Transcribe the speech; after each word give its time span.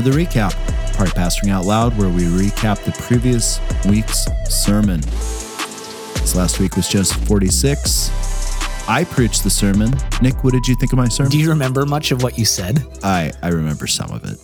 of 0.00 0.14
the 0.14 0.18
recap, 0.18 0.54
part 0.96 1.10
of 1.10 1.14
Pastoring 1.14 1.50
Out 1.50 1.66
Loud, 1.66 1.96
where 1.98 2.08
we 2.08 2.22
recap 2.22 2.82
the 2.84 2.92
previous 3.02 3.60
week's 3.84 4.24
sermon. 4.48 5.00
This 5.00 6.34
last 6.34 6.58
week 6.58 6.76
was 6.76 6.88
Genesis 6.88 7.16
46. 7.26 8.10
I 8.88 9.04
preached 9.04 9.44
the 9.44 9.50
sermon. 9.50 9.92
Nick, 10.22 10.42
what 10.42 10.54
did 10.54 10.66
you 10.66 10.74
think 10.76 10.92
of 10.92 10.96
my 10.96 11.08
sermon? 11.08 11.30
Do 11.30 11.38
you 11.38 11.50
remember 11.50 11.84
much 11.84 12.12
of 12.12 12.22
what 12.22 12.38
you 12.38 12.46
said? 12.46 12.82
I, 13.02 13.30
I 13.42 13.48
remember 13.48 13.86
some 13.86 14.10
of 14.10 14.24
it. 14.24 14.38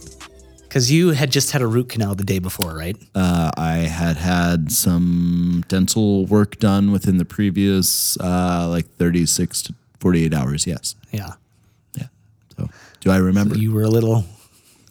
Because 0.62 0.92
you 0.92 1.10
had 1.10 1.30
just 1.30 1.52
had 1.52 1.62
a 1.62 1.66
root 1.66 1.88
canal 1.88 2.14
the 2.14 2.24
day 2.24 2.38
before, 2.38 2.76
right? 2.76 2.96
Uh, 3.14 3.50
I 3.56 3.76
had 3.76 4.16
had 4.16 4.70
some 4.70 5.64
dental 5.68 6.26
work 6.26 6.58
done 6.58 6.92
within 6.92 7.16
the 7.16 7.24
previous 7.24 8.20
uh, 8.20 8.68
like 8.68 8.86
36 8.96 9.62
to 9.62 9.74
48 10.00 10.34
hours. 10.34 10.66
Yes. 10.66 10.96
Yeah. 11.12 11.32
Yeah. 11.94 12.08
So, 12.58 12.68
do 13.00 13.10
I 13.10 13.16
remember? 13.16 13.56
You 13.56 13.72
were 13.72 13.84
a 13.84 13.88
little. 13.88 14.26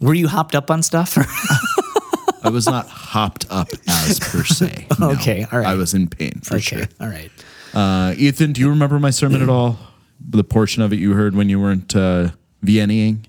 Were 0.05 0.13
you 0.13 0.27
hopped 0.27 0.53
up 0.53 0.69
on 0.69 0.83
stuff? 0.83 1.17
I 2.43 2.49
was 2.49 2.67
not 2.67 2.87
hopped 2.87 3.47
up 3.49 3.69
as 3.87 4.19
per 4.19 4.43
se. 4.43 4.85
no. 4.99 5.11
Okay, 5.11 5.45
all 5.51 5.59
right. 5.59 5.67
I 5.67 5.73
was 5.73 5.95
in 5.95 6.07
pain 6.07 6.41
for 6.43 6.55
okay. 6.55 6.61
sure. 6.61 6.83
All 7.01 7.07
right. 7.07 7.31
Uh, 7.73 8.13
Ethan, 8.15 8.53
do 8.53 8.61
you 8.61 8.69
remember 8.69 8.99
my 8.99 9.09
sermon 9.09 9.41
at 9.41 9.49
all? 9.49 9.79
The 10.19 10.43
portion 10.43 10.83
of 10.83 10.93
it 10.93 10.99
you 10.99 11.13
heard 11.13 11.35
when 11.35 11.49
you 11.49 11.59
weren't 11.59 11.95
uh, 11.95 12.29
Viennaing 12.63 13.25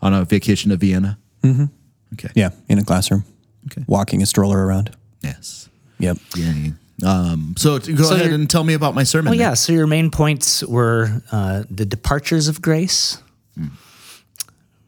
on 0.00 0.14
a 0.14 0.24
vacation 0.24 0.70
to 0.70 0.76
Vienna? 0.76 1.18
Mm-hmm. 1.42 1.64
Okay. 2.14 2.28
Yeah, 2.34 2.50
in 2.68 2.78
a 2.78 2.84
classroom. 2.84 3.24
Okay. 3.66 3.84
Walking 3.86 4.22
a 4.22 4.26
stroller 4.26 4.64
around. 4.64 4.96
Yes. 5.22 5.68
Yep. 5.98 6.16
Viennaing. 6.30 6.76
Um, 7.04 7.54
so 7.58 7.78
go 7.78 7.94
So 8.04 8.14
ahead 8.14 8.32
and 8.32 8.48
tell 8.48 8.64
me 8.64 8.72
about 8.72 8.94
my 8.94 9.02
sermon. 9.02 9.26
Well, 9.26 9.38
Nick. 9.38 9.40
yeah. 9.40 9.54
So 9.54 9.74
your 9.74 9.86
main 9.86 10.10
points 10.10 10.64
were 10.64 11.22
uh, 11.30 11.64
the 11.70 11.84
departures 11.84 12.48
of 12.48 12.62
grace, 12.62 13.22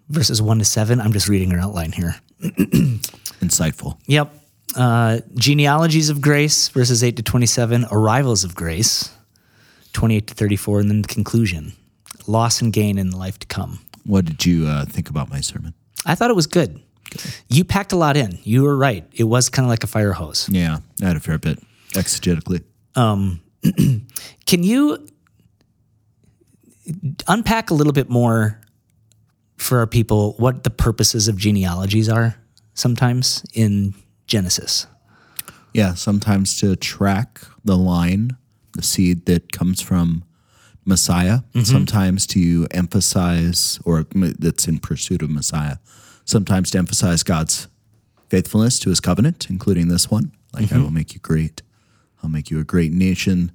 verses 0.08 0.40
one 0.42 0.58
to 0.58 0.64
seven. 0.64 1.00
I'm 1.00 1.12
just 1.12 1.28
reading 1.28 1.50
your 1.50 1.60
outline 1.60 1.92
here. 1.92 2.16
Insightful. 2.40 3.98
Yep. 4.06 4.34
Uh, 4.76 5.20
genealogies 5.34 6.10
of 6.10 6.20
grace, 6.20 6.68
verses 6.68 7.02
8 7.02 7.16
to 7.16 7.22
27, 7.22 7.86
arrivals 7.90 8.44
of 8.44 8.54
grace, 8.54 9.10
28 9.94 10.26
to 10.26 10.34
34, 10.34 10.80
and 10.80 10.90
then 10.90 11.02
the 11.02 11.08
conclusion 11.08 11.72
loss 12.26 12.60
and 12.60 12.72
gain 12.72 12.98
in 12.98 13.10
the 13.10 13.16
life 13.16 13.38
to 13.38 13.46
come. 13.46 13.80
What 14.04 14.26
did 14.26 14.44
you 14.44 14.66
uh, 14.66 14.84
think 14.84 15.08
about 15.08 15.30
my 15.30 15.40
sermon? 15.40 15.72
I 16.04 16.14
thought 16.14 16.30
it 16.30 16.36
was 16.36 16.46
good. 16.46 16.80
You 17.48 17.64
packed 17.64 17.92
a 17.92 17.96
lot 17.96 18.16
in. 18.16 18.38
You 18.42 18.64
were 18.64 18.76
right. 18.76 19.04
It 19.12 19.24
was 19.24 19.48
kind 19.48 19.64
of 19.64 19.70
like 19.70 19.82
a 19.82 19.86
fire 19.86 20.12
hose. 20.12 20.46
Yeah, 20.50 20.78
I 21.02 21.06
had 21.06 21.16
a 21.16 21.20
fair 21.20 21.38
bit 21.38 21.58
exegetically. 21.92 22.62
Can 24.46 24.62
you 24.62 25.06
unpack 27.26 27.70
a 27.70 27.74
little 27.74 27.92
bit 27.92 28.08
more 28.08 28.60
for 29.58 29.78
our 29.78 29.86
people 29.86 30.34
what 30.38 30.64
the 30.64 30.70
purposes 30.70 31.28
of 31.28 31.36
genealogies 31.36 32.08
are 32.08 32.36
sometimes 32.74 33.44
in 33.52 33.94
Genesis? 34.26 34.86
Yeah, 35.74 35.94
sometimes 35.94 36.58
to 36.60 36.76
track 36.76 37.40
the 37.64 37.76
line, 37.76 38.36
the 38.72 38.82
seed 38.82 39.26
that 39.26 39.52
comes 39.52 39.80
from 39.82 40.24
Messiah, 40.84 41.40
sometimes 41.64 42.26
to 42.28 42.66
emphasize, 42.70 43.78
or 43.84 44.06
that's 44.14 44.66
in 44.66 44.78
pursuit 44.78 45.20
of 45.22 45.28
Messiah, 45.30 45.76
sometimes 46.24 46.70
to 46.70 46.78
emphasize 46.78 47.22
God's 47.22 47.68
faithfulness 48.30 48.78
to 48.80 48.88
his 48.88 49.00
covenant, 49.00 49.48
including 49.50 49.88
this 49.88 50.10
one. 50.10 50.32
Like, 50.54 50.72
I 50.72 50.78
will 50.78 50.90
make 50.90 51.12
you 51.12 51.20
great, 51.20 51.62
I'll 52.22 52.30
make 52.30 52.50
you 52.50 52.58
a 52.58 52.64
great 52.64 52.92
nation. 52.92 53.52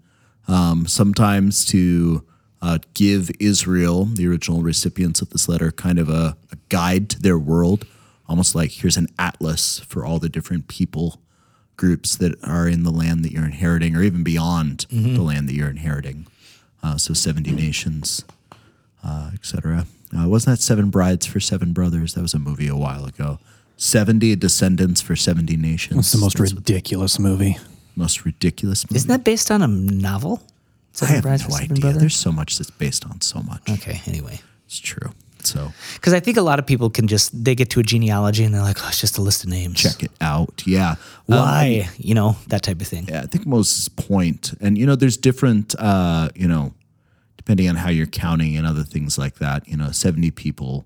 Um, 0.48 0.86
sometimes 0.86 1.66
to 1.66 2.24
uh, 2.64 2.80
give 2.94 3.30
Israel, 3.42 4.06
the 4.06 4.26
original 4.26 4.62
recipients 4.64 5.22
of 5.22 5.30
this 5.32 5.50
letter, 5.50 5.70
kind 5.70 6.00
of 6.00 6.08
a, 6.08 6.38
a 6.52 6.56
guide 6.70 7.10
to 7.10 7.22
their 7.22 7.38
world, 7.38 7.86
almost 8.28 8.56
like 8.56 8.72
here's 8.72 8.96
an 8.96 9.08
atlas 9.20 9.80
for 9.80 10.06
all 10.06 10.18
the 10.18 10.30
different 10.30 10.70
people 10.70 11.20
groups 11.76 12.16
that 12.16 12.34
are 12.44 12.68
in 12.68 12.84
the 12.84 12.92
land 12.92 13.26
that 13.26 13.34
you're 13.34 13.44
inheriting, 13.46 13.96
or 13.98 14.02
even 14.02 14.24
beyond 14.24 14.86
the 14.90 15.22
land 15.22 15.50
that 15.50 15.54
you're 15.56 15.70
inheriting. 15.70 16.26
Uh, 16.82 16.98
so 16.98 17.14
70 17.14 17.52
nations, 17.52 18.24
uh, 19.04 19.32
etc. 19.34 19.86
Uh, 20.18 20.30
wasn't 20.30 20.58
that 20.58 20.64
Seven 20.64 20.90
Brides 20.90 21.26
for 21.26 21.42
Seven 21.42 21.74
Brothers? 21.74 22.14
That 22.14 22.22
was 22.22 22.34
a 22.34 22.40
movie 22.40 22.68
a 22.70 22.76
while 22.78 23.06
ago. 23.06 23.40
70 23.76 24.36
descendants 24.38 25.02
for 25.02 25.16
70 25.18 25.58
nations. 25.58 25.96
That's 25.98 26.12
the 26.14 26.20
most 26.20 26.38
That's 26.38 26.54
ridiculous 26.54 27.20
movie. 27.20 27.58
most 27.98 28.24
ridiculous 28.24 28.90
movie. 28.90 28.98
Isn't 28.98 29.10
that 29.10 29.26
based 29.26 29.52
on 29.52 29.62
a 29.62 29.68
novel? 29.68 30.42
I 31.02 31.06
have 31.06 31.24
Brides 31.24 31.50
no 31.50 31.56
idea. 31.56 31.82
Brothers? 31.82 32.00
There's 32.00 32.16
so 32.16 32.32
much 32.32 32.58
that's 32.58 32.70
based 32.70 33.06
on 33.06 33.22
so 33.22 33.40
much. 33.42 33.62
Okay, 33.70 34.02
anyway. 34.06 34.40
It's 34.66 34.80
true. 34.80 35.12
So 35.46 35.74
Because 35.96 36.14
I 36.14 36.20
think 36.20 36.38
a 36.38 36.42
lot 36.42 36.60
of 36.60 36.66
people 36.66 36.90
can 36.90 37.08
just, 37.08 37.44
they 37.44 37.56
get 37.56 37.70
to 37.72 37.80
a 37.80 37.84
genealogy 37.84 38.44
and 38.44 38.54
they're 38.54 38.62
like, 38.62 38.78
oh, 38.84 38.88
it's 38.88 39.02
just 39.02 39.18
a 39.18 39.22
list 39.22 39.44
of 39.44 39.50
names. 39.50 39.82
check 39.82 40.02
it 40.04 40.12
out. 40.22 40.64
Yeah. 40.66 40.96
Why? 41.26 41.90
you 41.98 42.16
know, 42.16 42.38
that 42.48 42.64
type 42.64 42.80
of 42.80 42.88
thing. 42.88 43.08
Yeah, 43.10 43.22
I 43.22 43.26
think 43.26 43.46
Moses' 43.46 43.90
point, 43.90 44.54
and 44.62 44.78
you 44.78 44.86
know, 44.86 44.96
there's 44.96 45.18
different, 45.18 45.76
uh, 45.78 46.30
you 46.36 46.48
know, 46.48 46.74
depending 47.38 47.68
on 47.68 47.76
how 47.76 47.90
you're 47.90 48.06
counting 48.08 48.56
and 48.56 48.66
other 48.66 48.84
things 48.84 49.18
like 49.18 49.36
that. 49.36 49.68
You 49.68 49.76
know, 49.76 49.92
70 49.92 50.32
people, 50.32 50.86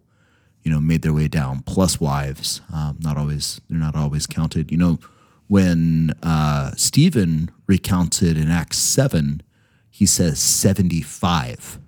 you 0.63 0.71
know, 0.71 0.79
made 0.79 1.03
their 1.03 1.13
way 1.13 1.27
down, 1.27 1.61
plus 1.61 1.99
wives. 1.99 2.61
Um, 2.73 2.97
not 2.99 3.17
always, 3.17 3.61
they're 3.69 3.77
not 3.79 3.95
always 3.95 4.25
counted. 4.25 4.71
You 4.71 4.77
know, 4.77 4.99
when 5.47 6.13
uh, 6.23 6.71
Stephen 6.75 7.51
recounted 7.67 8.37
in 8.37 8.49
Acts 8.49 8.77
7, 8.79 9.43
he 9.97 10.05
says 10.05 10.39
75. 10.39 11.79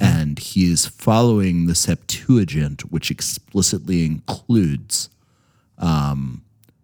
And 0.00 0.38
he 0.38 0.72
is 0.72 0.86
following 0.86 1.66
the 1.66 1.74
Septuagint, 1.74 2.90
which 2.90 3.10
explicitly 3.10 4.04
includes 4.04 5.10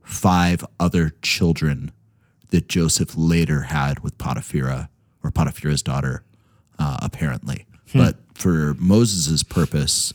five 0.05 0.65
other 0.79 1.13
children 1.23 1.91
that 2.51 2.69
Joseph 2.69 3.15
later 3.17 3.63
had 3.63 4.01
with 4.01 4.19
Potipharah 4.19 4.89
or 5.25 5.31
Potiphera's 5.31 5.83
daughter, 5.83 6.23
uh, 6.79 6.99
apparently. 7.03 7.67
But 7.99 8.17
for 8.35 8.75
Moses' 8.79 9.43
purpose, 9.43 10.13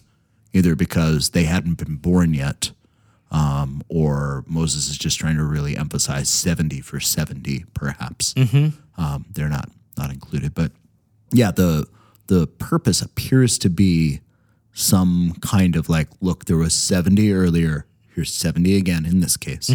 either 0.53 0.75
because 0.75 1.31
they 1.31 1.43
hadn't 1.43 1.75
been 1.75 1.95
born 1.97 2.33
yet, 2.33 2.71
um, 3.31 3.81
or 3.89 4.43
Moses 4.47 4.87
is 4.89 4.97
just 4.97 5.19
trying 5.19 5.35
to 5.37 5.43
really 5.43 5.75
emphasize 5.75 6.29
70 6.29 6.79
for 6.81 6.99
70, 7.01 7.65
perhaps. 7.73 8.33
Um, 8.97 9.25
they're 9.33 9.49
not 9.49 9.69
not 9.97 10.11
included. 10.11 10.53
But 10.53 10.71
yeah, 11.31 11.51
the 11.51 11.87
the 12.27 12.47
purpose 12.47 13.01
appears 13.01 13.57
to 13.59 13.69
be 13.69 14.21
some 14.73 15.35
kind 15.41 15.75
of 15.75 15.87
like, 15.89 16.09
look, 16.21 16.45
there 16.45 16.57
was 16.57 16.73
70 16.73 17.31
earlier, 17.31 17.85
here's 18.13 18.33
70 18.33 18.75
again 18.75 19.05
in 19.05 19.19
this 19.21 19.37
case. 19.37 19.69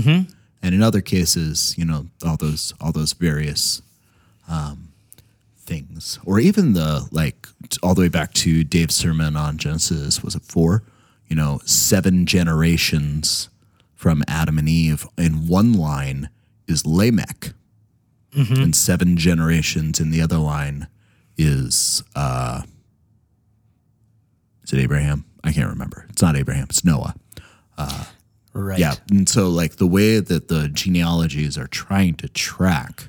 And 0.62 0.74
in 0.74 0.82
other 0.82 1.00
cases, 1.00 1.74
you 1.78 1.84
know, 1.86 2.06
all 2.24 2.36
those 2.36 2.74
all 2.80 2.92
those 2.92 3.12
various 3.14 3.80
um, 4.48 4.88
things. 5.58 6.18
Or 6.26 6.38
even 6.38 6.74
the 6.74 7.08
like 7.10 7.46
all 7.82 7.94
the 7.94 8.02
way 8.02 8.08
back 8.08 8.34
to 8.34 8.62
Dave's 8.64 8.94
sermon 8.94 9.36
on 9.36 9.56
Genesis, 9.56 10.22
was 10.22 10.34
it 10.34 10.42
four? 10.42 10.82
You 11.28 11.36
know, 11.36 11.60
seven 11.64 12.26
generations 12.26 13.48
from 13.94 14.22
Adam 14.26 14.58
and 14.58 14.68
Eve 14.68 15.06
in 15.16 15.46
one 15.46 15.72
line 15.74 16.28
is 16.66 16.84
Lamech. 16.84 17.52
And 18.62 18.76
seven 18.76 19.16
generations 19.16 20.00
in 20.00 20.10
the 20.10 20.22
other 20.22 20.38
line 20.38 20.88
is 21.36 22.02
uh 22.14 22.62
is 24.64 24.72
it 24.72 24.78
Abraham? 24.78 25.24
I 25.42 25.52
can't 25.52 25.70
remember. 25.70 26.06
It's 26.10 26.22
not 26.22 26.36
Abraham, 26.36 26.66
it's 26.70 26.84
Noah. 26.84 27.14
Right. 28.52 28.78
Yeah. 28.78 28.94
And 29.10 29.28
so, 29.28 29.48
like, 29.48 29.76
the 29.76 29.86
way 29.86 30.18
that 30.20 30.48
the 30.48 30.68
genealogies 30.68 31.56
are 31.56 31.68
trying 31.68 32.14
to 32.16 32.28
track, 32.28 33.08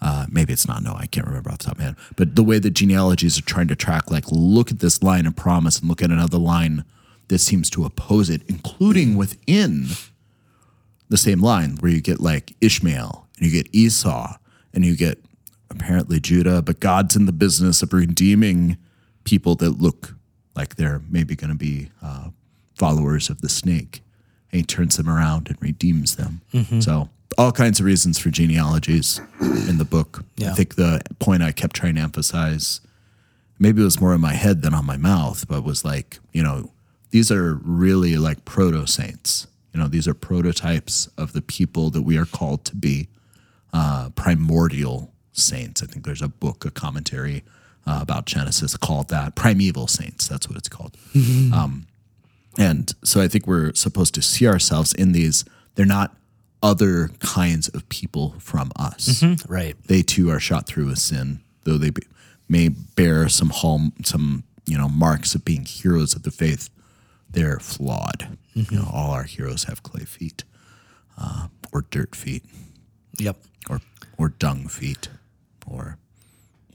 uh, 0.00 0.26
maybe 0.30 0.52
it's 0.52 0.66
not 0.66 0.82
Noah, 0.82 0.96
I 0.98 1.06
can't 1.06 1.26
remember 1.26 1.50
off 1.50 1.58
the 1.58 1.64
top 1.64 1.74
of 1.74 1.78
my 1.78 1.84
head, 1.84 1.96
but 2.16 2.36
the 2.36 2.42
way 2.42 2.58
that 2.58 2.70
genealogies 2.70 3.38
are 3.38 3.42
trying 3.42 3.68
to 3.68 3.76
track, 3.76 4.10
like, 4.10 4.24
look 4.30 4.70
at 4.70 4.80
this 4.80 5.02
line 5.02 5.26
of 5.26 5.36
promise 5.36 5.78
and 5.78 5.88
look 5.88 6.02
at 6.02 6.10
another 6.10 6.38
line 6.38 6.84
that 7.28 7.38
seems 7.38 7.70
to 7.70 7.84
oppose 7.84 8.30
it, 8.30 8.42
including 8.48 9.16
within 9.16 9.88
the 11.08 11.16
same 11.16 11.40
line 11.40 11.76
where 11.80 11.92
you 11.92 12.00
get 12.00 12.20
like 12.20 12.54
Ishmael 12.60 13.28
and 13.36 13.46
you 13.46 13.62
get 13.62 13.72
Esau 13.74 14.36
and 14.74 14.84
you 14.84 14.96
get 14.96 15.18
apparently 15.70 16.20
Judah, 16.20 16.62
but 16.62 16.80
God's 16.80 17.16
in 17.16 17.26
the 17.26 17.32
business 17.32 17.82
of 17.82 17.92
redeeming 17.92 18.76
people 19.24 19.54
that 19.56 19.80
look 19.80 20.14
like 20.54 20.76
they're 20.76 21.00
maybe 21.08 21.34
going 21.34 21.50
to 21.50 21.56
be 21.56 21.90
uh, 22.02 22.28
followers 22.74 23.30
of 23.30 23.40
the 23.40 23.48
snake. 23.48 24.02
And 24.50 24.60
he 24.60 24.64
turns 24.66 24.96
them 24.96 25.08
around 25.08 25.48
and 25.48 25.56
redeems 25.62 26.16
them. 26.16 26.42
So, 26.80 27.08
all 27.38 27.52
kinds 27.52 27.80
of 27.80 27.86
reasons 27.86 28.18
for 28.18 28.28
genealogies 28.28 29.18
in 29.40 29.78
the 29.78 29.86
book. 29.86 30.22
I 30.50 30.54
think 30.54 30.74
the 30.74 31.00
point 31.18 31.42
I 31.42 31.52
kept 31.52 31.74
trying 31.74 31.94
to 31.94 32.02
emphasize 32.02 32.82
maybe 33.58 33.80
it 33.80 33.84
was 33.84 34.00
more 34.00 34.12
in 34.14 34.20
my 34.20 34.34
head 34.34 34.60
than 34.60 34.74
on 34.74 34.84
my 34.84 34.98
mouth, 34.98 35.46
but 35.48 35.64
was 35.64 35.84
like, 35.84 36.18
you 36.32 36.42
know, 36.42 36.70
these 37.10 37.30
are 37.32 37.54
really 37.64 38.16
like 38.16 38.44
proto 38.44 38.86
saints. 38.86 39.46
You 39.72 39.80
know, 39.80 39.88
these 39.88 40.06
are 40.06 40.14
prototypes 40.14 41.08
of 41.16 41.32
the 41.32 41.40
people 41.40 41.88
that 41.90 42.02
we 42.02 42.18
are 42.18 42.26
called 42.26 42.64
to 42.66 42.76
be 42.76 43.08
uh, 43.72 44.10
primordial 44.14 45.12
saints. 45.32 45.82
I 45.82 45.86
think 45.86 46.04
there's 46.04 46.22
a 46.22 46.28
book, 46.28 46.64
a 46.64 46.70
commentary 46.70 47.42
uh, 47.86 47.98
about 48.02 48.26
Genesis 48.26 48.76
called 48.76 49.08
that 49.08 49.34
Primeval 49.34 49.86
Saints. 49.88 50.28
That's 50.28 50.48
what 50.48 50.56
it's 50.58 50.68
called. 50.68 50.96
Um, 51.52 51.86
And 52.58 52.94
so 53.02 53.20
I 53.22 53.28
think 53.28 53.46
we're 53.46 53.72
supposed 53.74 54.14
to 54.14 54.22
see 54.22 54.46
ourselves 54.46 54.92
in 54.92 55.12
these. 55.12 55.44
They're 55.74 55.86
not 55.86 56.14
other 56.62 57.08
kinds 57.18 57.68
of 57.68 57.88
people 57.88 58.34
from 58.38 58.70
us. 58.76 59.22
Right. 59.48 59.74
They 59.86 60.02
too 60.02 60.30
are 60.30 60.38
shot 60.38 60.66
through 60.66 60.86
with 60.88 60.98
sin, 60.98 61.40
though 61.64 61.78
they 61.78 61.90
be, 61.90 62.02
may 62.48 62.68
bear 62.68 63.28
some 63.30 63.48
hall, 63.50 63.80
some 64.04 64.44
you 64.66 64.76
know 64.78 64.88
marks 64.88 65.34
of 65.34 65.44
being 65.44 65.64
heroes 65.64 66.14
of 66.14 66.22
the 66.24 66.30
faith. 66.30 66.68
They're 67.30 67.58
flawed. 67.58 68.36
You 68.52 68.66
know, 68.78 68.88
all 68.92 69.12
our 69.12 69.24
heroes 69.24 69.64
have 69.64 69.82
clay 69.82 70.04
feet, 70.04 70.44
uh, 71.18 71.48
or 71.72 71.86
dirt 71.90 72.14
feet, 72.14 72.44
Yep. 73.18 73.36
or 73.68 73.80
or 74.18 74.28
dung 74.30 74.68
feet, 74.68 75.08
or 75.66 75.96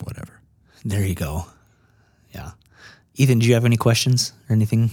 whatever. 0.03 0.39
There 0.85 1.03
you 1.05 1.15
go. 1.15 1.45
Yeah. 2.33 2.51
Ethan, 3.15 3.39
do 3.39 3.47
you 3.47 3.53
have 3.55 3.65
any 3.65 3.77
questions 3.77 4.33
or 4.49 4.53
anything? 4.53 4.91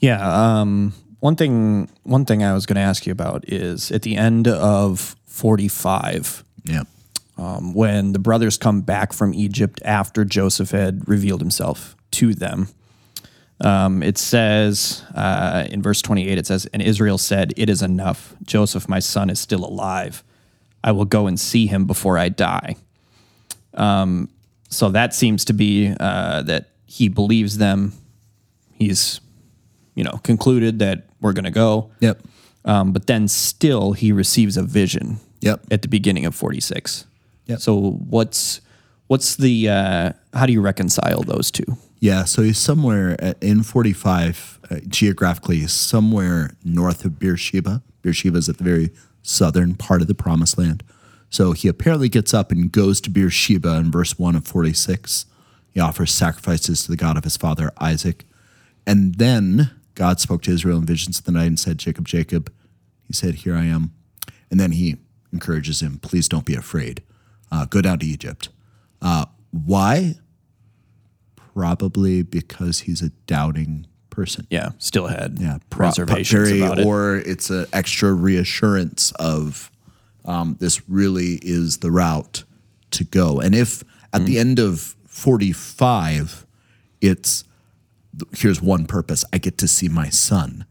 Yeah. 0.00 0.20
Um, 0.60 0.94
one 1.20 1.36
thing. 1.36 1.88
One 2.04 2.24
thing 2.24 2.42
I 2.42 2.52
was 2.54 2.66
going 2.66 2.76
to 2.76 2.80
ask 2.82 3.06
you 3.06 3.12
about 3.12 3.44
is 3.48 3.90
at 3.90 4.02
the 4.02 4.16
end 4.16 4.48
of 4.48 5.16
forty-five, 5.26 6.44
Yeah. 6.64 6.82
um, 7.36 7.74
when 7.74 8.12
the 8.12 8.18
brothers 8.18 8.56
come 8.58 8.80
back 8.82 9.12
from 9.12 9.34
Egypt 9.34 9.80
after 9.84 10.24
Joseph 10.24 10.70
had 10.70 11.06
revealed 11.08 11.40
himself 11.40 11.96
to 12.12 12.34
them. 12.34 12.68
Um, 13.60 14.04
it 14.04 14.18
says 14.18 15.02
uh, 15.16 15.64
in 15.68 15.82
verse 15.82 16.00
28, 16.00 16.38
it 16.38 16.46
says, 16.46 16.66
And 16.66 16.80
Israel 16.80 17.18
said, 17.18 17.52
It 17.56 17.68
is 17.68 17.82
enough. 17.82 18.34
Joseph, 18.44 18.88
my 18.88 19.00
son, 19.00 19.30
is 19.30 19.40
still 19.40 19.64
alive. 19.64 20.22
I 20.88 20.92
will 20.92 21.04
go 21.04 21.26
and 21.26 21.38
see 21.38 21.66
him 21.66 21.84
before 21.84 22.16
I 22.16 22.30
die. 22.30 22.76
Um, 23.74 24.30
so 24.70 24.88
that 24.88 25.12
seems 25.14 25.44
to 25.44 25.52
be 25.52 25.94
uh, 26.00 26.42
that 26.44 26.70
he 26.86 27.10
believes 27.10 27.58
them. 27.58 27.92
He's, 28.72 29.20
you 29.94 30.02
know, 30.02 30.18
concluded 30.22 30.78
that 30.78 31.10
we're 31.20 31.34
going 31.34 31.44
to 31.44 31.50
go. 31.50 31.90
Yep. 32.00 32.22
Um, 32.64 32.92
but 32.92 33.06
then 33.06 33.28
still 33.28 33.92
he 33.92 34.12
receives 34.12 34.56
a 34.56 34.62
vision 34.62 35.18
Yep. 35.42 35.60
at 35.70 35.82
the 35.82 35.88
beginning 35.88 36.24
of 36.24 36.34
46. 36.34 37.04
Yep. 37.46 37.60
So 37.60 37.90
what's 38.08 38.62
what's 39.08 39.36
the 39.36 39.68
uh, 39.68 40.12
how 40.32 40.46
do 40.46 40.54
you 40.54 40.62
reconcile 40.62 41.22
those 41.22 41.50
two? 41.50 41.76
Yeah, 42.00 42.24
so 42.24 42.42
he's 42.42 42.58
somewhere 42.58 43.14
at, 43.22 43.42
in 43.42 43.62
45, 43.62 44.60
uh, 44.70 44.76
geographically, 44.88 45.66
somewhere 45.66 46.56
north 46.64 47.04
of 47.04 47.18
Beersheba. 47.18 47.82
Beersheba 48.02 48.38
is 48.38 48.48
at 48.48 48.56
the 48.56 48.64
very 48.64 48.90
southern 49.22 49.74
part 49.74 50.00
of 50.00 50.08
the 50.08 50.14
promised 50.14 50.58
land. 50.58 50.82
So 51.30 51.52
he 51.52 51.68
apparently 51.68 52.08
gets 52.08 52.32
up 52.32 52.50
and 52.50 52.72
goes 52.72 53.00
to 53.02 53.10
Beersheba 53.10 53.76
in 53.76 53.90
verse 53.90 54.18
1 54.18 54.34
of 54.34 54.46
46. 54.46 55.26
He 55.70 55.80
offers 55.80 56.12
sacrifices 56.12 56.82
to 56.82 56.90
the 56.90 56.96
God 56.96 57.16
of 57.16 57.24
his 57.24 57.36
father 57.36 57.70
Isaac. 57.78 58.24
And 58.86 59.16
then 59.16 59.70
God 59.94 60.20
spoke 60.20 60.42
to 60.42 60.52
Israel 60.52 60.78
in 60.78 60.86
visions 60.86 61.18
of 61.18 61.24
the 61.24 61.32
night 61.32 61.46
and 61.46 61.60
said, 61.60 61.78
Jacob, 61.78 62.06
Jacob. 62.06 62.52
He 63.06 63.12
said, 63.12 63.36
Here 63.36 63.54
I 63.54 63.64
am. 63.64 63.92
And 64.50 64.58
then 64.58 64.72
he 64.72 64.96
encourages 65.32 65.82
him, 65.82 65.98
Please 65.98 66.28
don't 66.28 66.46
be 66.46 66.54
afraid. 66.54 67.02
Uh, 67.52 67.66
go 67.66 67.82
down 67.82 67.98
to 67.98 68.06
Egypt. 68.06 68.48
Uh, 69.02 69.26
why? 69.50 70.14
Probably 71.36 72.22
because 72.22 72.80
he's 72.80 73.02
a 73.02 73.10
doubting 73.26 73.86
person. 74.18 74.46
Yeah, 74.50 74.70
still 74.78 75.06
had 75.06 75.38
Yeah, 75.40 75.58
pro- 75.70 75.86
reservations 75.86 76.48
very- 76.48 76.60
about 76.60 76.80
it. 76.80 76.86
Or 76.86 77.16
it's 77.18 77.50
an 77.50 77.66
extra 77.72 78.12
reassurance 78.12 79.12
of 79.12 79.70
um, 80.24 80.56
this 80.58 80.82
really 80.88 81.38
is 81.42 81.78
the 81.78 81.90
route 81.90 82.42
to 82.90 83.04
go. 83.04 83.38
And 83.40 83.54
if 83.54 83.82
at 84.12 84.22
Mm. 84.22 84.26
the 84.26 84.38
end 84.38 84.58
of 84.58 84.96
45, 85.06 86.44
it's 87.00 87.44
here's 88.36 88.60
one 88.60 88.84
purpose 88.86 89.24
I 89.32 89.38
get 89.38 89.56
to 89.58 89.68
see 89.68 89.88
my 89.88 90.08
son. 90.10 90.64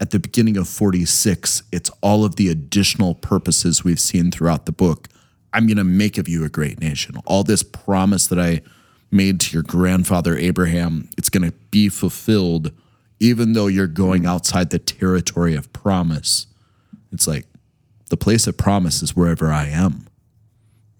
At 0.00 0.10
the 0.10 0.18
beginning 0.18 0.56
of 0.56 0.66
46, 0.68 1.62
it's 1.70 1.90
all 2.00 2.24
of 2.24 2.36
the 2.36 2.48
additional 2.48 3.14
purposes 3.14 3.84
we've 3.84 4.00
seen 4.00 4.30
throughout 4.30 4.64
the 4.66 4.72
book. 4.72 5.08
I'm 5.52 5.66
going 5.66 5.76
to 5.76 5.84
make 5.84 6.16
of 6.18 6.28
you 6.28 6.42
a 6.44 6.48
great 6.48 6.80
nation. 6.80 7.16
All 7.26 7.44
this 7.44 7.62
promise 7.62 8.26
that 8.28 8.38
I 8.40 8.62
made 9.10 9.38
to 9.40 9.52
your 9.54 9.62
grandfather 9.62 10.36
Abraham, 10.36 11.08
it's 11.18 11.28
going 11.28 11.48
to 11.48 11.54
be 11.70 11.88
fulfilled 11.90 12.72
even 13.20 13.52
though 13.52 13.66
you're 13.66 13.86
going 13.86 14.26
outside 14.26 14.70
the 14.70 14.78
territory 14.78 15.54
of 15.54 15.72
promise. 15.72 16.46
It's 17.12 17.26
like 17.26 17.46
the 18.10 18.16
place 18.16 18.46
of 18.46 18.56
promise 18.56 19.02
is 19.02 19.14
wherever 19.16 19.52
I 19.52 19.66
am, 19.66 20.06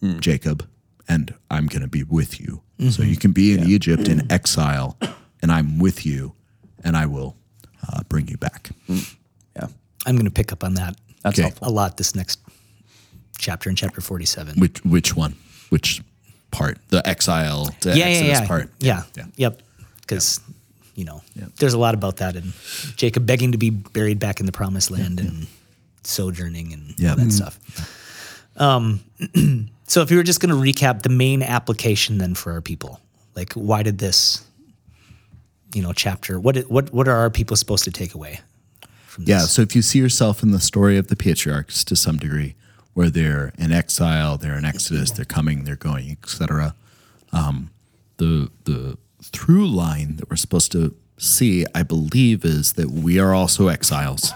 hmm. 0.01 0.19
Jacob, 0.21 0.67
and 1.09 1.35
I'm 1.51 1.67
going 1.67 1.83
to 1.83 1.89
be 1.89 2.03
with 2.03 2.41
you. 2.41 2.63
So 2.79 2.85
mm-hmm. 2.85 3.03
you 3.05 3.17
can 3.17 3.33
be 3.33 3.53
in 3.53 3.65
Egypt 3.65 4.09
in 4.09 4.27
exile, 4.33 4.99
and 5.41 5.53
I'm 5.53 5.79
with 5.79 6.05
you, 6.05 6.35
and 6.83 6.97
I 6.97 7.07
will 7.07 7.37
uh, 7.89 8.03
bring 8.09 8.27
you 8.29 8.37
back. 8.37 8.71
Hmm. 8.87 8.99
yeah, 9.57 9.67
I'm 10.07 10.17
going 10.17 10.25
to 10.25 10.31
pick 10.33 10.53
up 10.53 10.65
on 10.65 10.75
that 10.75 10.97
that's 11.25 11.39
Okay. 11.39 11.49
helpful. 11.49 11.69
a 11.69 11.71
lot 11.71 11.97
this 11.97 12.15
next 12.15 12.39
chapter 13.39 13.71
in 13.71 13.77
chapter 13.77 14.01
47. 14.01 14.61
Which 14.61 14.85
which 14.85 15.17
one? 15.17 15.35
Which 15.71 16.03
part? 16.51 16.79
The 16.89 17.07
exile 17.09 17.75
to 17.81 17.89
yeah, 17.89 17.97
yeah, 17.97 18.05
Exodus 18.05 18.41
yeah. 18.41 18.47
part. 18.47 18.71
Yeah. 18.79 19.03
yeah. 19.17 19.25
Yep. 19.37 19.63
Because, 20.03 20.41
you 20.95 21.05
know, 21.05 21.23
there's 21.59 21.75
a 21.75 21.79
lot 21.79 21.95
about 21.95 22.17
that. 22.19 22.37
And 22.37 22.53
Jacob 22.97 23.27
begging 23.27 23.53
to 23.53 23.59
be 23.59 23.71
buried 23.71 24.19
back 24.19 24.41
in 24.41 24.47
the 24.47 24.53
promised 24.53 24.91
land 24.91 25.21
and 25.21 25.47
sojourning 26.03 26.73
and 26.73 26.95
Yeah. 26.99 27.11
all 27.11 27.17
that 27.17 27.33
stuff. 27.33 27.59
Um, 28.57 29.01
so 29.87 30.03
if 30.03 30.11
you 30.11 30.17
were 30.17 30.23
just 30.23 30.41
going 30.41 30.51
to 30.51 30.57
recap 30.73 31.03
the 31.03 31.09
main 31.09 31.43
application 31.43 32.19
then 32.19 32.35
for 32.35 32.53
our 32.53 32.61
people, 32.61 33.01
like 33.35 33.53
why 33.55 33.83
did 33.83 33.99
this, 33.99 34.45
you 35.75 35.83
know, 35.83 35.93
chapter, 35.93 36.39
what, 36.39 36.57
what, 36.71 36.93
what 36.93 37.09
are 37.09 37.17
our 37.17 37.31
people 37.31 37.57
supposed 37.57 37.85
to 37.85 37.91
take 37.91 38.15
away 38.15 38.41
from 39.07 39.25
this? 39.25 39.31
Yeah. 39.31 39.39
So 39.47 39.63
if 39.63 39.75
you 39.75 39.83
see 39.83 39.99
yourself 39.99 40.43
in 40.43 40.53
the 40.53 40.61
story 40.61 40.97
of 40.99 41.09
the 41.09 41.17
patriarchs 41.17 41.83
to 41.85 41.97
some 41.97 42.17
degree, 42.17 42.55
where 42.93 43.11
they're 43.11 43.53
in 43.59 43.73
exile, 43.73 44.39
they're 44.39 44.57
in 44.57 44.65
Exodus, 44.65 45.11
they're 45.11 45.25
coming, 45.25 45.65
they're 45.65 45.75
going, 45.75 46.13
etc. 46.23 46.77
Um, 47.33 47.71
the 48.19 48.49
the 48.67 48.97
through 49.33 49.67
line 49.67 50.17
that 50.17 50.31
we're 50.31 50.37
supposed 50.37 50.73
to 50.73 50.95
see, 51.19 51.65
I 51.75 51.83
believe, 51.83 52.45
is 52.45 52.75
that 52.75 52.91
we 52.91 53.19
are 53.19 53.35
also 53.35 53.69
exiles. 53.69 54.33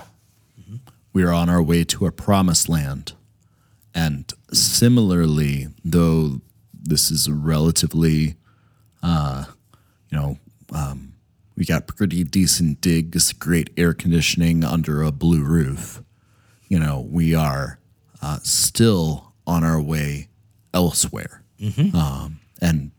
We 1.13 1.23
are 1.25 1.33
on 1.33 1.49
our 1.49 1.63
way 1.63 1.85
to 1.85 2.07
a 2.07 2.13
promised 2.13 2.69
land, 2.69 3.13
and 3.95 4.33
similarly, 4.53 5.69
though 5.85 6.41
this 6.73 7.11
is 7.11 7.27
a 7.27 7.33
relatively, 7.35 8.37
uh, 9.03 9.47
you 10.11 10.19
know, 10.19 10.39
um, 10.73 11.15
we 11.57 11.65
got 11.65 11.89
pretty 11.89 12.23
decent 12.23 12.81
digs, 12.81 13.33
great 13.33 13.71
air 13.77 13.95
conditioning 13.95 14.63
under 14.63 15.03
a 15.03 15.11
blue 15.11 15.43
roof. 15.43 16.03
You 16.69 16.79
know, 16.79 17.01
we 17.01 17.35
are 17.35 17.81
uh, 18.23 18.39
still 18.45 19.33
on 19.47 19.65
our 19.65 19.81
way 19.81 20.29
elsewhere. 20.73 21.43
Um, 21.97 22.41
and, 22.61 22.93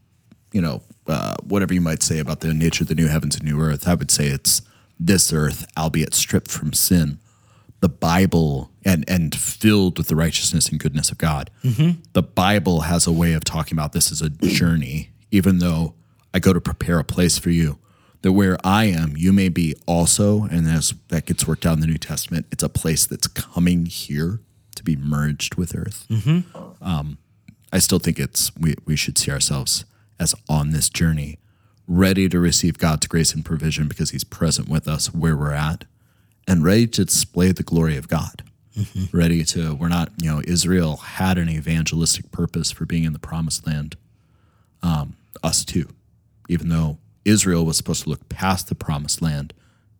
you 0.52 0.62
know, 0.62 0.82
uh, 1.08 1.36
whatever 1.44 1.74
you 1.74 1.82
might 1.82 2.04
say 2.04 2.20
about 2.20 2.40
the 2.42 2.54
nature 2.54 2.84
of 2.84 2.88
the 2.88 2.96
new 2.96 3.08
heavens 3.08 3.36
and 3.36 3.44
new 3.44 3.60
earth, 3.62 3.88
I 3.88 3.94
would 3.96 4.12
say 4.12 4.28
it's 4.28 4.62
this 5.00 5.32
earth, 5.32 5.66
albeit 5.78 6.14
stripped 6.14 6.52
from 6.52 6.74
sin. 6.74 7.20
The 7.82 7.90
Bible 7.90 8.72
and 8.84 9.06
and 9.08 9.34
filled 9.34 9.98
with 9.98 10.08
the 10.08 10.16
righteousness 10.16 10.68
and 10.70 10.80
goodness 10.80 11.12
of 11.12 11.18
God. 11.18 11.50
The 12.14 12.24
Bible 12.24 12.82
has 12.82 13.08
a 13.08 13.12
way 13.12 13.34
of 13.34 13.44
talking 13.46 13.78
about 13.78 13.94
this 13.94 14.12
as 14.12 14.22
a 14.22 14.30
journey, 14.30 15.12
even 15.32 15.60
though 15.60 15.94
I 16.34 16.40
go 16.40 16.52
to 16.52 16.60
prepare 16.60 17.00
a 17.00 17.04
place 17.06 17.38
for 17.40 17.50
you. 17.52 17.78
That 18.22 18.34
where 18.34 18.58
I 18.66 18.84
am, 18.86 19.16
you 19.16 19.32
may 19.32 19.48
be 19.48 19.76
also, 19.86 20.44
and 20.44 20.68
as 20.68 20.94
that 21.08 21.26
gets 21.26 21.48
worked 21.48 21.66
out 21.66 21.76
in 21.76 21.80
the 21.80 21.88
New 21.88 21.98
Testament, 21.98 22.48
it's 22.52 22.64
a 22.64 22.68
place 22.68 23.06
that's 23.08 23.28
coming 23.28 23.86
here 23.86 24.42
to 24.76 24.84
be 24.84 24.98
merged 24.98 25.56
with 25.56 25.74
earth. 25.74 26.06
Um, 26.82 27.18
I 27.72 27.80
still 27.80 28.00
think 28.00 28.20
it's 28.20 28.54
we, 28.58 28.76
we 28.86 28.98
should 28.98 29.18
see 29.18 29.32
ourselves 29.32 29.86
as 30.20 30.36
on 30.48 30.72
this 30.72 30.90
journey, 30.90 31.40
ready 31.88 32.30
to 32.30 32.40
receive 32.40 32.78
God's 32.78 33.08
grace 33.08 33.34
and 33.34 33.44
provision 33.46 33.88
because 33.88 34.12
He's 34.12 34.24
present 34.24 34.68
with 34.70 34.88
us 34.88 35.14
where 35.14 35.36
we're 35.36 35.54
at, 35.54 35.86
and 36.48 36.64
ready 36.64 36.88
to 36.88 37.06
display 37.06 37.52
the 37.52 37.64
glory 37.64 37.98
of 37.98 38.08
God. 38.08 38.44
Ready 39.12 39.44
to, 39.46 39.76
we're 39.76 39.90
not, 39.90 40.10
you 40.22 40.32
know, 40.32 40.42
Israel 40.46 40.98
had 40.98 41.38
an 41.38 41.50
evangelistic 41.50 42.32
purpose 42.32 42.72
for 42.72 42.86
being 42.86 43.04
in 43.04 43.12
the 43.12 43.20
promised 43.20 43.68
land. 43.68 43.98
Um, 44.82 45.18
us 45.44 45.66
too, 45.66 45.90
even 46.48 46.70
though 46.70 46.98
Israel 47.26 47.66
was 47.66 47.76
supposed 47.76 48.04
to 48.04 48.10
look 48.10 48.30
past 48.30 48.70
the 48.70 48.76
promised 48.76 49.22
land 49.22 49.54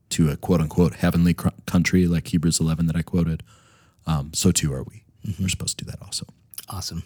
to 0.10 0.30
a 0.30 0.38
quote 0.38 0.62
unquote 0.62 0.96
heavenly 0.96 1.34
cr- 1.34 1.50
country 1.66 2.08
like 2.08 2.28
Hebrews 2.28 2.60
11 2.60 2.88
that 2.88 2.96
I 2.96 3.02
quoted. 3.02 3.44
Um, 4.08 4.32
so 4.34 4.52
too 4.52 4.74
are 4.74 4.84
we. 4.84 5.04
We're 5.40 5.50
supposed 5.50 5.78
to 5.80 5.86
do 5.86 5.92
that 5.92 6.02
also 6.02 6.26
Awesome. 6.70 7.04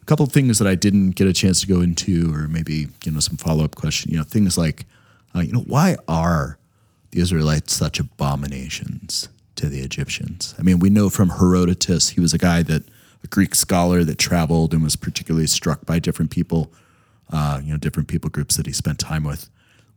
A 0.00 0.04
couple 0.04 0.24
of 0.24 0.32
things 0.32 0.58
that 0.58 0.68
I 0.68 0.74
didn't 0.74 1.10
get 1.12 1.26
a 1.26 1.32
chance 1.32 1.60
to 1.60 1.66
go 1.66 1.80
into, 1.80 2.32
or 2.34 2.48
maybe 2.48 2.88
you 3.04 3.12
know 3.12 3.20
some 3.20 3.36
follow 3.36 3.64
up 3.64 3.74
question. 3.74 4.10
You 4.10 4.18
know, 4.18 4.24
things 4.24 4.56
like, 4.58 4.86
uh, 5.34 5.40
you 5.40 5.52
know, 5.52 5.60
why 5.60 5.96
are 6.08 6.58
the 7.10 7.20
Israelites 7.20 7.72
such 7.72 8.00
abominations 8.00 9.28
to 9.56 9.68
the 9.68 9.80
Egyptians? 9.80 10.54
I 10.58 10.62
mean, 10.62 10.78
we 10.78 10.90
know 10.90 11.10
from 11.10 11.30
Herodotus, 11.30 12.10
he 12.10 12.20
was 12.20 12.32
a 12.32 12.38
guy 12.38 12.62
that 12.64 12.84
a 13.22 13.26
Greek 13.26 13.54
scholar 13.54 14.04
that 14.04 14.18
traveled 14.18 14.72
and 14.72 14.82
was 14.82 14.96
particularly 14.96 15.46
struck 15.46 15.84
by 15.84 15.98
different 15.98 16.30
people, 16.30 16.72
uh, 17.30 17.60
you 17.62 17.72
know, 17.72 17.76
different 17.76 18.08
people 18.08 18.30
groups 18.30 18.56
that 18.56 18.66
he 18.66 18.72
spent 18.72 18.98
time 18.98 19.24
with. 19.24 19.48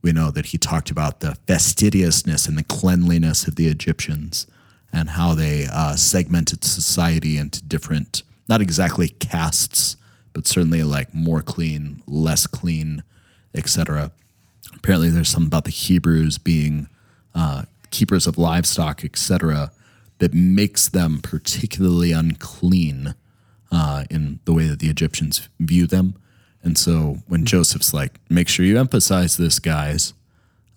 we 0.02 0.12
know 0.12 0.30
that 0.30 0.48
he 0.48 0.58
talked 0.58 0.92
about 0.92 1.22
the 1.22 1.36
fastidiousness 1.48 2.46
and 2.46 2.58
the 2.58 2.64
cleanliness 2.64 3.48
of 3.48 3.56
the 3.56 3.68
Egyptians 3.68 4.46
and 4.92 5.12
how 5.12 5.34
they 5.34 5.66
uh, 5.72 5.96
segmented 5.96 6.64
society 6.64 7.38
into 7.38 7.64
different, 7.64 8.22
not 8.48 8.62
exactly 8.62 9.10
castes, 9.10 9.96
but 10.34 10.48
certainly 10.48 10.84
like 10.84 11.14
more 11.14 11.42
clean, 11.42 12.02
less 12.08 12.48
clean, 12.48 13.04
etc. 13.54 14.12
Apparently, 14.76 15.10
there's 15.10 15.30
something 15.30 15.48
about 15.48 15.66
the 15.66 15.72
Hebrews 15.72 16.38
being 16.38 16.88
uh, 17.36 17.64
keepers 17.92 18.28
of 18.28 18.38
livestock, 18.38 19.04
etc., 19.06 19.72
that 20.20 20.34
makes 20.34 20.88
them 20.90 21.20
particularly 21.22 22.12
unclean 22.12 23.16
uh, 23.72 24.06
in 24.10 24.40
the 24.46 24.54
way 24.54 24.68
that 24.68 24.80
the 24.80 24.90
Egyptians 24.90 25.50
view 25.60 25.88
them. 25.88 26.16
And 26.64 26.78
so 26.78 27.18
when 27.28 27.46
Joseph's 27.46 27.94
like, 27.94 28.20
make 28.30 28.48
sure 28.48 28.66
you 28.66 28.80
emphasize 28.80 29.36
this, 29.36 29.60
guys, 29.60 30.14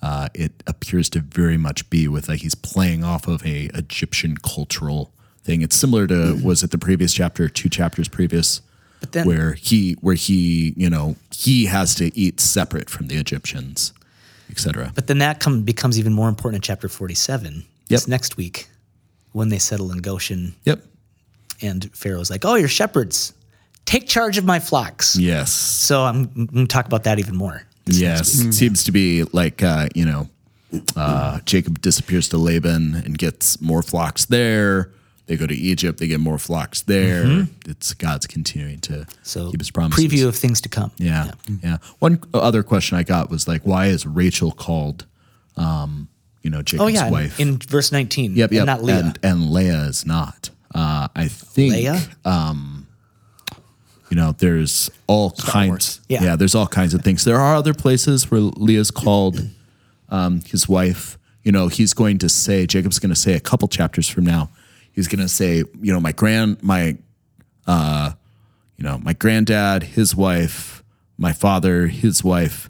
uh, 0.02 0.28
it 0.34 0.62
appears 0.66 1.08
to 1.10 1.20
very 1.20 1.56
much 1.56 1.88
be 1.90 2.08
with 2.08 2.28
like 2.28 2.40
he's 2.40 2.54
playing 2.54 3.04
off 3.04 3.28
of 3.28 3.44
a 3.46 3.70
Egyptian 3.74 4.36
cultural 4.36 5.12
thing. 5.46 5.62
It's 5.62 5.76
similar 5.76 6.06
to 6.08 6.38
was 6.42 6.62
it 6.62 6.70
the 6.72 6.78
previous 6.78 7.12
chapter, 7.14 7.48
two 7.48 7.68
chapters 7.68 8.08
previous, 8.08 8.60
But 9.00 9.12
then- 9.12 9.26
where 9.26 9.52
he 9.54 9.92
where 10.00 10.14
he 10.16 10.74
you 10.76 10.90
know 10.90 11.16
he 11.34 11.66
has 11.66 11.94
to 11.96 12.16
eat 12.18 12.40
separate 12.40 12.90
from 12.90 13.06
the 13.08 13.16
Egyptians, 13.16 13.92
etc. 14.50 14.92
But 14.94 15.06
then 15.06 15.18
that 15.18 15.40
come, 15.40 15.62
becomes 15.62 15.98
even 15.98 16.12
more 16.12 16.28
important 16.28 16.56
in 16.56 16.62
chapter 16.62 16.88
47. 16.88 17.64
It's 17.88 18.08
next 18.08 18.36
week 18.36 18.68
when 19.32 19.48
they 19.48 19.58
settle 19.58 19.92
in 19.92 19.98
Goshen 19.98 20.54
Yep. 20.64 20.80
and 21.62 21.90
Pharaoh's 21.94 22.30
like, 22.30 22.44
oh, 22.44 22.54
you're 22.56 22.68
shepherds. 22.68 23.32
Take 23.84 24.08
charge 24.08 24.38
of 24.38 24.44
my 24.44 24.58
flocks. 24.58 25.14
Yes. 25.16 25.52
So 25.52 26.02
I'm, 26.02 26.28
I'm 26.34 26.46
going 26.46 26.66
to 26.66 26.72
talk 26.72 26.86
about 26.86 27.04
that 27.04 27.18
even 27.20 27.36
more. 27.36 27.62
Yes, 27.84 28.42
week. 28.42 28.52
seems 28.52 28.82
to 28.84 28.90
be 28.92 29.22
like 29.32 29.62
uh, 29.62 29.88
you 29.94 30.04
know, 30.04 30.28
uh, 30.96 31.38
Jacob 31.44 31.80
disappears 31.80 32.28
to 32.30 32.38
Laban 32.38 32.96
and 32.96 33.16
gets 33.16 33.60
more 33.60 33.82
flocks 33.82 34.24
there. 34.24 34.90
They 35.26 35.36
go 35.36 35.46
to 35.46 35.54
Egypt, 35.54 35.98
they 35.98 36.06
get 36.06 36.20
more 36.20 36.38
flocks 36.38 36.82
there. 36.82 37.48
It's 37.66 37.94
God's 37.94 38.26
continuing 38.28 38.78
to 38.80 38.92
Mm-hmm. 38.92 39.10
So 39.22 39.50
keep 39.50 39.60
His 39.60 39.70
promises. 39.72 40.04
preview 40.04 40.28
of 40.28 40.36
things 40.36 40.60
to 40.60 40.68
come. 40.68 40.92
Yeah, 40.98 41.32
yeah, 41.64 41.78
One 41.98 42.20
other 42.32 42.62
question 42.62 42.96
I 42.96 43.02
got 43.02 43.28
was 43.28 43.48
like, 43.48 43.62
why 43.62 43.86
is 43.86 44.06
Rachel 44.06 44.52
called, 44.52 45.04
um, 45.56 46.08
you 46.42 46.50
know, 46.50 46.62
Jacob's 46.62 46.84
Oh 46.84 46.86
yeah, 46.86 47.10
wife? 47.10 47.40
in 47.40 47.58
verse 47.58 47.90
19. 47.90 48.36
yep, 48.36 48.52
yep, 48.52 48.60
And 48.60 48.66
not 48.66 48.82
Leah. 48.84 48.98
and 49.00 49.18
and 49.24 49.50
Leah 49.50 49.82
is 49.88 50.06
not. 50.06 50.50
Uh, 50.72 51.08
I 51.16 51.26
think 51.28 51.72
Leah? 51.72 52.00
you 54.10 54.16
know, 54.16 54.32
there's 54.38 54.90
all 55.08 55.32
kinds. 55.32 56.00
Yeah. 56.08 56.22
Yeah. 56.22 56.36
there's 56.36 56.54
all 56.54 56.66
kinds 56.68 56.94
of 56.94 57.02
things. 57.02 57.24
There 57.24 57.38
are 57.40 57.56
other 57.56 57.74
places 57.74 58.30
where 58.30 58.40
Leah's 58.40 58.90
called 58.92 59.40
um, 60.08 60.42
his 60.42 60.68
wife. 60.68 61.18
You 61.42 61.50
know, 61.52 61.68
he's 61.68 61.92
going 61.94 62.18
to 62.18 62.28
say, 62.28 62.66
Jacob's 62.66 62.98
going 63.00 63.10
to 63.14 63.20
say 63.20 63.32
a 63.34 63.40
couple 63.40 63.66
chapters 63.68 64.08
from 64.08 64.24
now, 64.24 64.50
he's 64.96 65.06
going 65.06 65.20
to 65.20 65.28
say, 65.28 65.62
you 65.80 65.92
know, 65.92 66.00
my 66.00 66.10
grand, 66.10 66.60
my, 66.62 66.96
uh, 67.68 68.12
you 68.76 68.84
know, 68.84 68.98
my 68.98 69.12
granddad, 69.12 69.84
his 69.84 70.16
wife, 70.16 70.82
my 71.16 71.32
father, 71.32 71.86
his 71.86 72.24
wife, 72.24 72.68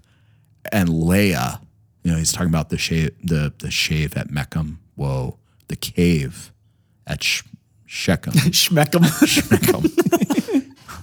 and 0.71 0.91
Leah. 0.91 1.63
You 2.03 2.13
know, 2.13 2.19
he's 2.19 2.33
talking 2.33 2.51
about 2.51 2.69
the 2.69 2.79
shave, 2.79 3.13
the 3.25 3.55
the 3.59 3.71
shave 3.71 4.17
at 4.17 4.31
Meckham. 4.31 4.81
Whoa, 4.95 5.39
the 5.69 5.77
cave 5.77 6.53
at 7.07 7.23
Sh- 7.23 7.43
Shechem. 7.87 8.33
Schmeckum. 8.53 9.03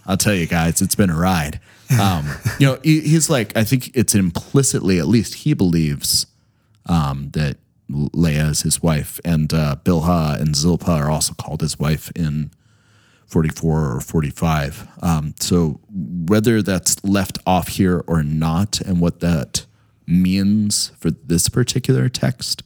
I'll 0.06 0.18
tell 0.18 0.34
you 0.34 0.46
guys, 0.46 0.82
it's 0.82 0.96
been 0.96 1.10
a 1.10 1.18
ride. 1.18 1.60
Um, 2.00 2.28
you 2.60 2.68
know, 2.68 2.80
he, 2.84 3.02
he's 3.02 3.30
like, 3.30 3.56
I 3.56 3.64
think 3.64 3.92
it's 3.96 4.16
implicitly, 4.16 5.00
at 5.00 5.08
least 5.08 5.36
he 5.36 5.54
believes 5.54 6.26
um, 6.88 7.30
that 7.32 7.58
Leah 7.90 8.48
is 8.48 8.62
his 8.62 8.82
wife, 8.82 9.20
and 9.26 9.54
uh, 9.54 9.76
Bilhah 9.84 10.40
and 10.40 10.56
Zilpah 10.56 10.92
are 10.92 11.10
also 11.10 11.34
called 11.34 11.62
his 11.62 11.78
wife 11.78 12.12
in 12.16 12.52
44 13.28 13.96
or 13.96 14.00
45. 14.00 14.88
Um, 15.02 15.34
so 15.40 15.80
whether 15.90 16.62
that's 16.62 17.04
left 17.04 17.40
off 17.46 17.68
here 17.70 18.04
or 18.08 18.24
not, 18.24 18.80
and 18.82 19.00
what 19.00 19.20
that 19.20 19.66
means 20.06 20.92
for 21.00 21.12
this 21.12 21.50
particular 21.50 22.10
text, 22.10 22.64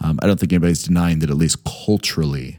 um, 0.00 0.18
I 0.22 0.26
don't 0.26 0.38
think 0.38 0.52
anybody's 0.52 0.82
denying 0.82 1.18
that 1.20 1.30
at 1.30 1.36
least 1.36 1.64
culturally, 1.64 2.58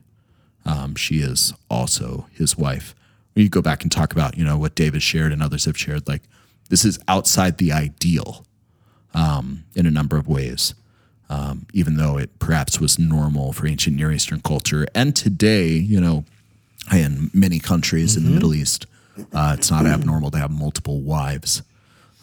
um, 0.66 0.96
she 0.96 1.20
is 1.20 1.54
also 1.70 2.28
his 2.34 2.58
wife. 2.58 2.96
When 3.34 3.44
you 3.44 3.50
go 3.50 3.62
back 3.62 3.84
and 3.84 3.92
talk 3.92 4.12
about, 4.12 4.38
you 4.38 4.44
know, 4.44 4.58
what 4.58 4.76
David 4.76 5.02
shared 5.02 5.32
and 5.32 5.42
others 5.42 5.66
have 5.66 5.78
shared, 5.78 6.08
like 6.08 6.24
this 6.70 6.86
is 6.86 7.00
outside 7.08 7.58
the 7.58 7.72
ideal 7.72 8.46
um, 9.14 9.66
in 9.76 9.86
a 9.86 9.92
number 9.92 10.18
of 10.18 10.28
ways, 10.28 10.74
um, 11.30 11.66
even 11.74 11.98
though 11.98 12.18
it 12.18 12.40
perhaps 12.40 12.80
was 12.80 12.98
normal 12.98 13.54
for 13.54 13.68
ancient 13.68 13.96
Near 13.96 14.12
Eastern 14.12 14.42
culture. 14.42 14.88
And 14.96 15.16
today, 15.16 15.68
you 15.68 16.02
know, 16.02 16.26
in 16.92 17.30
many 17.34 17.60
countries 17.60 18.18
in 18.18 18.24
the 18.24 18.32
Middle 18.32 18.54
East, 18.54 18.88
uh, 19.34 19.56
it's 19.58 19.70
not 19.70 19.86
abnormal 19.86 20.32
to 20.32 20.38
have 20.38 20.52
multiple 20.52 21.02
wives. 21.02 21.62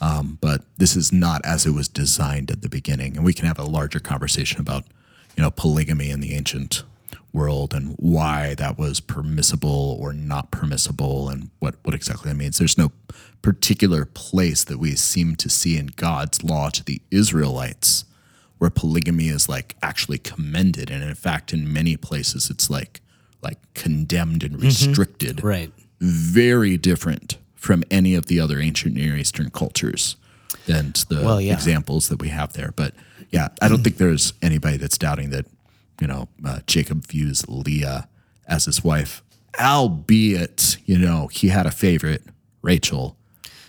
Um, 0.00 0.38
but 0.40 0.62
this 0.76 0.96
is 0.96 1.12
not 1.12 1.40
as 1.44 1.64
it 1.66 1.70
was 1.70 1.88
designed 1.88 2.50
at 2.50 2.62
the 2.62 2.68
beginning. 2.68 3.16
And 3.16 3.24
we 3.24 3.32
can 3.32 3.46
have 3.46 3.58
a 3.58 3.64
larger 3.64 4.00
conversation 4.00 4.60
about, 4.60 4.84
you 5.36 5.42
know, 5.42 5.50
polygamy 5.50 6.10
in 6.10 6.20
the 6.20 6.34
ancient 6.34 6.82
world 7.32 7.74
and 7.74 7.94
why 7.98 8.54
that 8.56 8.78
was 8.78 8.98
permissible 8.98 9.96
or 10.00 10.12
not 10.12 10.50
permissible 10.50 11.28
and 11.28 11.50
what, 11.60 11.76
what 11.82 11.94
exactly 11.94 12.30
that 12.30 12.36
means. 12.36 12.58
There's 12.58 12.78
no 12.78 12.92
particular 13.40 14.04
place 14.04 14.64
that 14.64 14.78
we 14.78 14.96
seem 14.96 15.36
to 15.36 15.48
see 15.48 15.78
in 15.78 15.88
God's 15.88 16.42
law 16.42 16.70
to 16.70 16.82
the 16.82 17.00
Israelites 17.10 18.05
where 18.58 18.70
polygamy 18.70 19.28
is 19.28 19.48
like 19.48 19.76
actually 19.82 20.18
commended. 20.18 20.90
And 20.90 21.02
in 21.02 21.14
fact, 21.14 21.52
in 21.52 21.72
many 21.72 21.96
places, 21.96 22.50
it's 22.50 22.70
like 22.70 23.00
like 23.42 23.58
condemned 23.74 24.42
and 24.42 24.60
restricted 24.60 25.44
right. 25.44 25.70
very 26.00 26.76
different 26.76 27.38
from 27.54 27.84
any 27.90 28.14
of 28.14 28.26
the 28.26 28.40
other 28.40 28.60
ancient 28.60 28.94
Near 28.94 29.16
Eastern 29.16 29.50
cultures 29.50 30.16
than 30.66 30.92
the 31.08 31.22
Well, 31.24 31.40
yeah. 31.40 31.52
examples 31.52 32.08
that 32.08 32.20
we 32.20 32.28
have 32.28 32.54
there. 32.54 32.72
But 32.74 32.94
yeah, 33.30 33.48
I 33.60 33.68
don't 33.68 33.82
think 33.82 33.96
there's 33.96 34.32
anybody 34.42 34.76
that's 34.76 34.98
doubting 34.98 35.30
that, 35.30 35.46
you 36.00 36.06
know, 36.06 36.28
uh, 36.44 36.60
Jacob 36.66 37.06
views 37.06 37.48
Leah 37.48 38.08
as 38.46 38.66
his 38.66 38.84
wife, 38.84 39.22
albeit, 39.60 40.76
you 40.86 40.98
know, 40.98 41.26
he 41.28 41.48
had 41.48 41.66
a 41.66 41.70
favorite, 41.70 42.22
Rachel. 42.62 43.16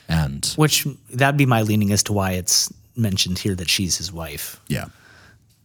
And 0.07 0.45
Which 0.55 0.87
that'd 1.11 1.37
be 1.37 1.45
my 1.45 1.61
leaning 1.63 1.91
as 1.91 2.03
to 2.03 2.13
why 2.13 2.31
it's 2.31 2.71
mentioned 2.97 3.39
here 3.39 3.55
that 3.55 3.69
she's 3.69 3.97
his 3.97 4.11
wife. 4.11 4.59
yeah, 4.67 4.85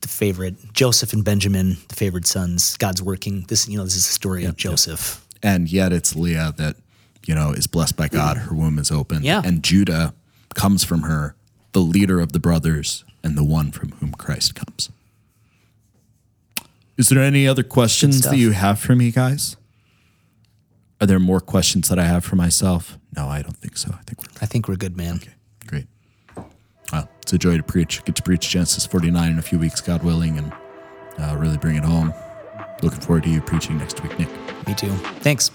The 0.01 0.09
favorite 0.09 0.73
Joseph 0.73 1.13
and 1.13 1.25
Benjamin, 1.25 1.77
the 1.89 1.95
favored 1.97 2.27
sons. 2.27 2.77
God's 2.77 3.03
working. 3.03 3.45
This, 3.49 3.69
you 3.69 3.77
know, 3.79 3.85
this 3.85 3.97
is 3.97 4.07
the 4.07 4.13
story 4.13 4.45
of 4.45 4.57
Joseph. 4.57 5.27
and 5.43 5.71
yet 5.71 5.93
it's 5.93 6.15
Leah 6.17 6.55
that, 6.57 6.77
you 7.27 7.35
know, 7.35 7.51
is 7.53 7.67
blessed 7.67 7.97
by 7.97 8.09
God. 8.09 8.37
Her 8.37 8.55
womb 8.55 8.79
is 8.79 8.91
open. 8.91 9.23
Yeah. 9.23 9.43
And 9.45 9.63
Judah 9.63 10.15
comes 10.55 10.85
from 10.85 11.03
her, 11.03 11.35
the 11.73 11.81
leader 11.81 12.21
of 12.21 12.33
the 12.33 12.39
brothers 12.41 13.05
and 13.25 13.37
the 13.39 13.45
one 13.45 13.71
from 13.73 13.91
whom 13.93 14.13
Christ 14.13 14.55
comes. 14.55 14.91
Is 16.99 17.09
there 17.09 17.21
any 17.23 17.49
other 17.49 17.63
questions 17.63 18.21
that 18.23 18.37
you 18.37 18.51
have 18.53 18.79
for 18.79 18.95
me, 18.95 19.11
guys? 19.11 19.57
Are 21.01 21.07
there 21.07 21.19
more 21.19 21.41
questions 21.41 21.89
that 21.89 21.99
I 21.99 22.05
have 22.05 22.25
for 22.25 22.37
myself? 22.37 22.99
No, 23.17 23.27
I 23.29 23.43
don't 23.43 23.57
think 23.57 23.77
so. 23.77 23.91
I 23.99 24.03
think 24.03 24.21
we're 24.21 24.29
I 24.41 24.47
think 24.47 24.69
we're 24.69 24.77
good, 24.77 24.97
man. 24.97 25.17
great. 25.19 25.31
Well, 26.93 27.09
it's 27.23 27.33
a 27.33 27.39
joy 27.39 27.57
to 27.57 27.63
preach. 27.63 28.05
Get 28.05 28.17
to 28.17 28.23
preach 28.23 28.49
Genesis 28.51 28.87
49 28.87 29.33
in 29.33 29.39
a 29.39 29.43
few 29.43 29.59
weeks, 29.59 29.81
God 29.81 30.03
willing, 30.03 30.39
and 30.39 30.53
uh, 31.19 31.37
really 31.37 31.57
bring 31.57 31.77
it 31.77 31.85
home. 31.85 32.13
Looking 32.83 33.01
forward 33.01 33.25
to 33.25 33.31
you 33.31 33.41
preaching 33.41 33.79
next 33.79 34.03
week, 34.03 34.19
Nick. 34.19 34.29
Me 34.67 34.75
too. 34.75 34.91
Thanks. 35.21 35.51